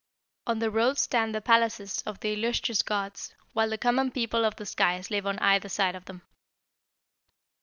[0.47, 4.55] On the road stand the palaces of the illustrious gods, while the common people of
[4.55, 6.23] the skies live on either side of them.